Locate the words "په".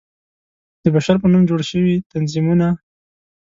1.21-1.27